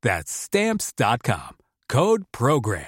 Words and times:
That's 0.00 0.30
Stamps.com. 0.30 1.56
Code 1.88 2.22
Program. 2.30 2.84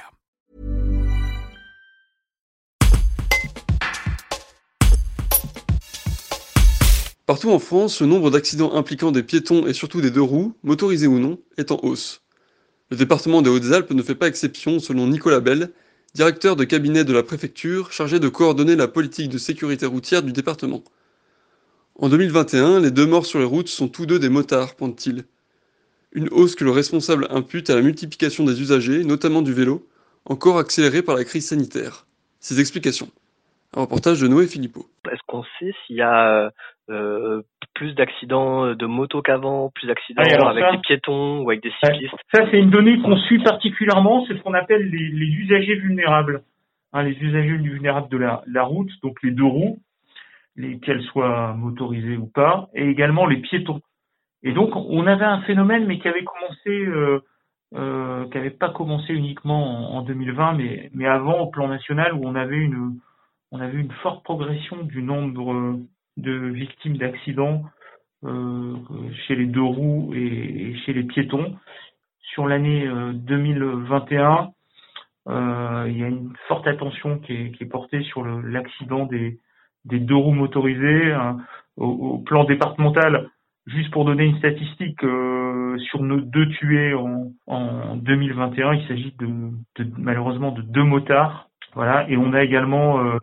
Partout 7.26 7.50
en 7.50 7.58
France, 7.58 8.00
le 8.00 8.06
nombre 8.06 8.30
d'accidents 8.30 8.74
impliquant 8.74 9.10
des 9.10 9.24
piétons 9.24 9.66
et 9.66 9.72
surtout 9.72 10.00
des 10.00 10.12
deux 10.12 10.22
roues, 10.22 10.54
motorisés 10.62 11.08
ou 11.08 11.18
non, 11.18 11.40
est 11.58 11.72
en 11.72 11.80
hausse. 11.82 12.22
Le 12.92 12.96
département 12.96 13.42
des 13.42 13.50
Hautes-Alpes 13.50 13.90
ne 13.90 14.04
fait 14.04 14.14
pas 14.14 14.28
exception 14.28 14.78
selon 14.78 15.08
Nicolas 15.08 15.40
Bell, 15.40 15.72
directeur 16.14 16.54
de 16.54 16.62
cabinet 16.62 17.02
de 17.02 17.12
la 17.12 17.24
préfecture 17.24 17.90
chargé 17.90 18.20
de 18.20 18.28
coordonner 18.28 18.76
la 18.76 18.86
politique 18.86 19.30
de 19.30 19.38
sécurité 19.38 19.84
routière 19.84 20.22
du 20.22 20.30
département. 20.30 20.84
En 21.96 22.08
2021, 22.08 22.78
les 22.78 22.92
deux 22.92 23.06
morts 23.06 23.26
sur 23.26 23.40
les 23.40 23.44
routes 23.44 23.66
sont 23.66 23.88
tous 23.88 24.06
deux 24.06 24.20
des 24.20 24.28
motards, 24.28 24.76
pointe-t-il. 24.76 25.24
Une 26.12 26.28
hausse 26.30 26.56
que 26.56 26.64
le 26.64 26.70
responsable 26.70 27.26
impute 27.30 27.70
à 27.70 27.76
la 27.76 27.82
multiplication 27.82 28.44
des 28.44 28.60
usagers, 28.60 29.04
notamment 29.04 29.42
du 29.42 29.52
vélo, 29.52 29.86
encore 30.24 30.58
accélérée 30.58 31.02
par 31.02 31.16
la 31.16 31.24
crise 31.24 31.48
sanitaire. 31.48 32.06
Ses 32.40 32.60
explications. 32.60 33.08
Un 33.76 33.82
reportage 33.82 34.20
de 34.20 34.26
Noé 34.26 34.46
Philippot. 34.46 34.86
Est-ce 35.10 35.20
qu'on 35.26 35.44
sait 35.58 35.72
s'il 35.86 35.96
y 35.96 36.02
a 36.02 36.50
euh, 36.90 37.42
plus 37.74 37.94
d'accidents 37.94 38.74
de 38.74 38.86
moto 38.86 39.22
qu'avant, 39.22 39.70
plus 39.72 39.86
d'accidents 39.86 40.22
avec 40.48 40.64
des 40.72 40.78
piétons 40.78 41.42
ou 41.42 41.50
avec 41.50 41.62
des 41.62 41.72
cyclistes 41.82 42.14
Ça, 42.34 42.44
c'est 42.50 42.58
une 42.58 42.70
donnée 42.70 43.00
qu'on 43.00 43.16
suit 43.16 43.42
particulièrement, 43.42 44.26
c'est 44.26 44.36
ce 44.36 44.42
qu'on 44.42 44.54
appelle 44.54 44.90
les, 44.90 45.26
usagers 45.26 45.76
vulnérables. 45.76 46.42
Hein, 46.92 47.04
les 47.04 47.16
usagers 47.20 47.56
vulnérables 47.56 48.08
de 48.08 48.16
la, 48.16 48.42
la 48.48 48.64
route, 48.64 48.90
donc 49.04 49.22
les 49.22 49.30
deux 49.30 49.44
roues, 49.44 49.78
qu'elles 50.82 51.02
soient 51.04 51.54
motorisées 51.54 52.16
ou 52.16 52.26
pas, 52.26 52.68
et 52.74 52.88
également 52.88 53.26
les 53.26 53.36
piétons. 53.36 53.80
Et 54.42 54.52
donc, 54.52 54.74
on 54.74 55.06
avait 55.06 55.24
un 55.24 55.42
phénomène, 55.42 55.86
mais 55.86 55.98
qui 55.98 56.08
avait 56.08 56.24
commencé, 56.24 56.70
euh, 56.70 57.20
euh, 57.74 58.24
qui 58.26 58.36
n'avait 58.38 58.50
pas 58.50 58.70
commencé 58.70 59.12
uniquement 59.12 59.92
en, 59.94 59.98
en 59.98 60.02
2020, 60.02 60.54
mais, 60.54 60.90
mais 60.94 61.06
avant 61.06 61.40
au 61.40 61.46
plan 61.48 61.68
national, 61.68 62.14
où 62.14 62.20
on 62.24 62.34
avait 62.34 62.56
une, 62.56 62.98
on 63.52 63.60
avait 63.60 63.78
une 63.78 63.92
forte 64.02 64.24
progression 64.24 64.82
du 64.84 65.02
nombre 65.02 65.78
de 66.16 66.32
victimes 66.32 66.96
d'accidents 66.96 67.64
euh, 68.24 68.76
chez 69.26 69.34
les 69.34 69.46
deux 69.46 69.62
roues 69.62 70.12
et, 70.14 70.76
chez 70.84 70.92
les 70.92 71.04
piétons. 71.04 71.56
Sur 72.34 72.46
l'année 72.46 72.88
2021, 73.14 74.52
euh, 75.28 75.32
euh, 75.32 75.88
il 75.88 75.98
y 75.98 76.04
a 76.04 76.08
une 76.08 76.32
forte 76.48 76.66
attention 76.66 77.18
qui 77.18 77.32
est, 77.32 77.50
qui 77.52 77.64
est 77.64 77.66
portée 77.66 78.02
sur 78.04 78.24
l'accident 78.24 79.06
des, 79.06 79.38
des 79.84 79.98
deux 79.98 80.16
roues 80.16 80.32
motorisées. 80.32 81.12
Hein. 81.12 81.38
Au, 81.76 81.86
au, 81.86 82.18
plan 82.18 82.44
départemental, 82.44 83.30
juste 83.70 83.90
pour 83.90 84.04
donner 84.04 84.24
une 84.24 84.38
statistique, 84.38 85.02
euh, 85.04 85.76
sur 85.78 86.02
nos 86.02 86.20
deux 86.20 86.48
tués 86.50 86.94
en, 86.94 87.32
en 87.46 87.96
2021, 87.96 88.74
il 88.74 88.88
s'agit 88.88 89.14
de, 89.18 89.28
malheureusement 89.98 90.52
de 90.52 90.62
deux 90.62 90.82
motards. 90.84 91.48
Voilà, 91.74 92.08
et 92.10 92.16
on 92.16 92.32
a 92.32 92.42
également 92.42 92.98
euh, 93.04 93.18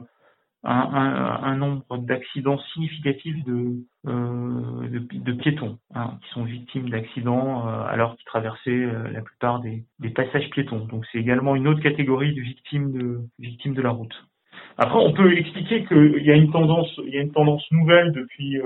un, 0.64 1.56
nombre 1.58 1.98
d'accidents 1.98 2.60
significatifs 2.74 3.44
de, 3.44 3.76
euh, 4.08 5.34
piétons 5.40 5.78
hein, 5.94 6.14
qui 6.22 6.30
sont 6.30 6.44
victimes 6.44 6.90
d'accidents 6.90 7.68
alors 7.68 8.16
qu'ils 8.16 8.26
traversaient 8.26 8.88
la 9.12 9.22
plupart 9.22 9.60
des, 9.60 9.84
passages 10.16 10.50
piétons. 10.52 10.86
Donc 10.86 11.06
c'est 11.12 11.18
également 11.18 11.56
une 11.56 11.68
autre 11.68 11.82
catégorie 11.82 12.34
de 12.34 12.42
victimes 12.42 12.92
de 12.94 13.20
victimes 13.38 13.74
de 13.74 13.82
la 13.82 13.90
route. 13.90 14.16
Après, 14.78 14.98
on 14.98 15.12
peut 15.12 15.38
expliquer 15.38 15.84
qu'il 15.86 16.24
y 16.24 16.32
a 16.32 16.36
une 16.36 16.52
tendance, 16.52 16.94
il 17.06 17.14
y 17.14 17.18
a 17.18 17.22
une 17.22 17.34
tendance 17.34 17.66
nouvelle 17.72 18.14
depuis, 18.14 18.62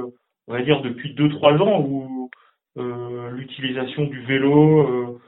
on 0.52 0.54
va 0.58 0.64
dire 0.64 0.82
depuis 0.82 1.14
deux 1.14 1.30
trois 1.30 1.54
ans 1.54 1.82
où 1.82 2.30
l'utilisation 2.76 4.06
du 4.06 4.22
vélo, 4.22 5.20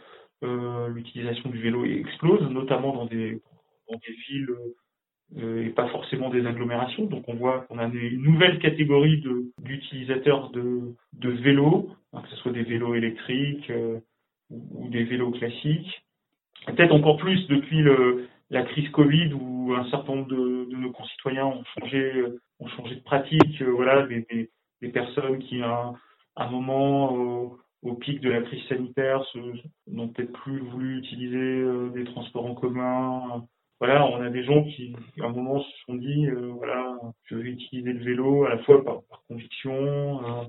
l'utilisation 0.41 1.50
du 1.50 1.59
vélo 1.59 1.85
explose, 1.85 2.50
notamment 2.50 2.94
dans 2.94 3.06
des 3.06 3.41
dans 3.89 3.97
des 3.97 4.13
villes 4.28 4.50
euh, 5.38 5.66
et 5.66 5.69
pas 5.69 5.88
forcément 5.88 6.29
des 6.29 6.45
agglomérations. 6.45 7.06
Donc 7.06 7.23
on 7.28 7.35
voit 7.35 7.61
qu'on 7.61 7.79
a 7.79 7.85
une 7.85 8.22
nouvelle 8.22 8.59
catégorie 8.59 9.22
de, 9.22 9.51
d'utilisateurs 9.63 10.51
de, 10.51 10.94
de 11.13 11.29
vélos, 11.29 11.90
hein, 12.13 12.22
que 12.22 12.29
ce 12.29 12.35
soit 12.38 12.51
des 12.51 12.63
vélos 12.63 12.94
électriques 12.94 13.69
euh, 13.69 14.00
ou, 14.51 14.90
des 14.90 15.03
vélos 15.03 15.31
classiques. 15.31 16.03
Peut-être 16.67 16.94
encore 16.94 17.17
plus 17.17 17.47
depuis 17.47 17.81
le, 17.81 18.28
la 18.51 18.63
crise 18.63 18.90
Covid 18.90 19.34
où 19.34 19.73
un 19.73 19.90
certain 19.90 20.16
nombre 20.16 20.28
de, 20.28 20.69
de 20.69 20.75
nos 20.75 20.91
concitoyens 20.91 21.47
ont 21.47 21.63
changé, 21.79 22.25
ont 22.59 22.67
changé 22.67 22.95
de 22.95 23.03
pratique. 23.03 23.61
Euh, 23.61 23.72
voilà, 23.72 24.07
des, 24.84 24.90
personnes 24.90 25.40
qui 25.40 25.62
à 25.62 25.94
un 26.36 26.50
moment 26.50 27.14
au, 27.14 27.58
au 27.84 27.94
pic 27.96 28.20
de 28.22 28.30
la 28.30 28.42
crise 28.42 28.64
sanitaire 28.68 29.24
n'ont 29.88 30.10
peut-être 30.10 30.34
plus 30.34 30.60
voulu 30.60 31.00
utiliser 31.00 31.64
des 31.94 32.04
transports 32.06 32.46
en 32.46 32.56
commun. 32.56 33.46
Voilà, 33.86 34.06
on 34.06 34.22
a 34.22 34.30
des 34.30 34.46
gens 34.46 34.64
qui, 34.64 34.96
à 35.20 35.26
un 35.26 35.30
moment, 35.34 35.62
se 35.62 35.70
sont 35.86 35.96
dit, 35.96 36.28
euh, 36.28 36.54
voilà, 36.56 36.98
je 37.26 37.36
vais 37.36 37.50
utiliser 37.50 37.92
le 37.92 38.02
vélo 38.02 38.46
à 38.46 38.52
la 38.52 38.58
fois 38.60 38.82
par, 38.82 39.02
conviction, 39.28 39.74
euh, 39.74 40.46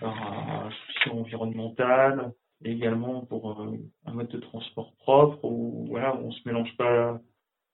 par 0.00 0.72
souci 0.72 1.10
environnemental, 1.10 2.32
et 2.64 2.72
également 2.72 3.26
pour 3.26 3.60
euh, 3.60 3.76
un 4.06 4.14
mode 4.14 4.28
de 4.28 4.38
transport 4.38 4.94
propre 5.00 5.44
où, 5.44 5.88
voilà, 5.90 6.16
on 6.16 6.30
se 6.30 6.40
mélange 6.46 6.74
pas 6.78 7.20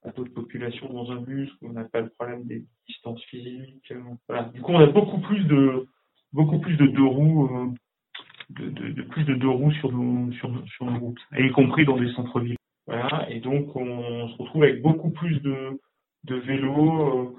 à 0.03 0.11
d'autres 0.13 0.33
populations 0.33 0.93
dans 0.93 1.11
un 1.11 1.21
bus, 1.21 1.51
où 1.61 1.69
on 1.69 1.73
n'a 1.73 1.85
pas 1.85 2.01
le 2.01 2.09
problème 2.11 2.45
des 2.45 2.65
distances 2.89 3.23
physiques. 3.25 3.93
voilà. 4.29 4.45
Du 4.55 4.61
coup, 4.61 4.73
on 4.73 4.81
a 4.81 4.87
beaucoup 4.87 5.19
plus 5.19 5.45
de, 5.45 5.87
beaucoup 6.33 6.59
plus 6.59 6.77
de 6.77 6.87
deux 6.87 7.05
roues, 7.05 7.75
de, 8.51 8.69
de, 8.69 9.03
plus 9.03 9.25
de 9.25 9.35
deux 9.35 9.49
roues 9.49 9.73
sur 9.73 9.93
nos, 9.93 10.33
sur, 10.33 10.51
sur 10.69 10.87
nos 10.87 10.99
routes, 10.99 11.21
y 11.39 11.51
compris 11.51 11.85
dans 11.85 11.99
des 11.99 12.13
centres-villes. 12.13 12.57
Voilà, 12.87 13.31
et 13.31 13.41
donc 13.41 13.77
on, 13.77 14.29
se 14.29 14.37
retrouve 14.37 14.65
avec 14.65 14.83
beaucoup 14.83 15.11
plus 15.11 15.41
de, 15.43 15.79
de 16.25 16.35
vélos 16.35 17.37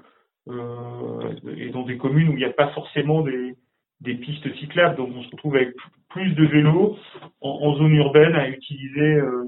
euh, 0.48 0.54
euh, 0.54 1.34
et 1.56 1.70
dans 1.70 1.82
des 1.82 1.98
communes 1.98 2.30
où 2.30 2.32
il 2.32 2.38
n'y 2.38 2.44
a 2.44 2.52
pas 2.52 2.68
forcément 2.68 3.22
des, 3.22 3.54
des 4.00 4.14
pistes 4.14 4.50
cyclables. 4.56 4.96
Donc 4.96 5.10
on 5.14 5.22
se 5.22 5.30
retrouve 5.30 5.56
avec 5.56 5.74
plus 6.08 6.34
de 6.34 6.46
vélos 6.46 6.96
en, 7.40 7.74
zone 7.74 7.94
urbaine 7.94 8.34
à 8.34 8.48
utiliser 8.48 9.16
euh, 9.16 9.44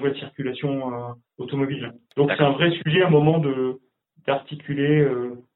voies 0.00 0.10
de 0.10 0.18
circulation 0.18 0.92
euh, 0.92 1.12
automobile. 1.38 1.92
Donc 2.16 2.30
c'est 2.36 2.42
un 2.42 2.52
vrai 2.52 2.70
sujet 2.82 3.02
à 3.02 3.06
un 3.06 3.10
moment 3.10 3.38
de 3.38 3.78
d'articuler 4.26 5.08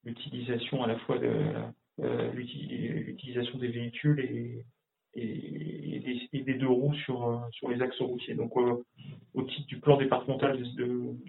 l'utilisation 0.04 0.82
à 0.82 0.86
la 0.86 0.96
fois 1.00 1.18
de 1.18 1.30
l'utilisation 2.34 3.58
des 3.58 3.68
véhicules 3.68 4.20
et, 4.20 4.64
et, 5.16 6.26
et, 6.32 6.40
des, 6.42 6.54
deux 6.54 6.68
roues 6.68 6.94
sur, 7.04 7.28
euh, 7.28 7.38
sur 7.52 7.68
les 7.68 7.80
axes 7.82 8.00
routiers. 8.00 8.34
Donc, 8.34 8.52
euh, 8.56 8.82
au 9.34 9.42
titre 9.42 9.66
du 9.66 9.78
plan 9.78 9.96
départemental 9.96 10.58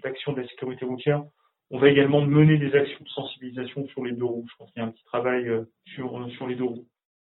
d'action 0.02 0.32
de, 0.32 0.36
de, 0.36 0.42
la 0.42 0.48
sécurité 0.48 0.84
routière, 0.84 1.22
on 1.70 1.78
va 1.78 1.88
également 1.88 2.24
mener 2.24 2.58
des 2.58 2.74
actions 2.74 3.02
de 3.02 3.08
sensibilisation 3.08 3.86
sur 3.88 4.04
les 4.04 4.12
deux 4.12 4.24
roues. 4.24 4.46
Je 4.50 4.56
pense 4.56 4.70
qu'il 4.72 4.80
y 4.82 4.84
a 4.84 4.88
un 4.88 4.92
petit 4.92 5.04
travail 5.04 5.48
euh, 5.48 5.64
sur, 5.94 6.28
sur 6.32 6.46
les 6.46 6.56
deux 6.56 6.64
roues. 6.64 6.86